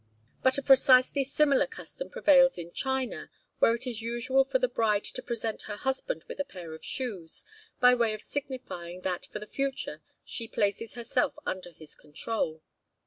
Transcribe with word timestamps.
But 0.41 0.57
a 0.57 0.63
precisely 0.63 1.23
similar 1.23 1.67
custom 1.67 2.09
prevails 2.09 2.57
in 2.57 2.71
China, 2.71 3.29
where 3.59 3.75
it 3.75 3.85
is 3.85 4.01
usual 4.01 4.43
for 4.43 4.57
the 4.57 4.67
bride 4.67 5.03
to 5.03 5.21
present 5.21 5.61
her 5.67 5.75
husband 5.75 6.23
with 6.27 6.39
a 6.39 6.43
pair 6.43 6.73
of 6.73 6.83
shoes, 6.83 7.45
by 7.79 7.93
way 7.93 8.15
of 8.15 8.21
signifying 8.23 9.01
that 9.01 9.27
for 9.27 9.37
the 9.37 9.45
future 9.45 10.01
she 10.25 10.47
places 10.47 10.95
herself 10.95 11.35
under 11.45 11.69
his 11.69 11.93
control. 11.93 12.63